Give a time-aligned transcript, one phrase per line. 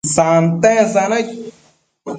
[0.07, 1.27] santen sanaid